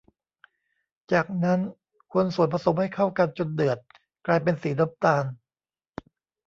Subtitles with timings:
[1.11, 1.59] จากนั้น
[2.13, 3.77] คนส่วนผสมให้เข้ากันจนเดือด
[4.27, 5.23] กลายเป็นสีน้ำตาล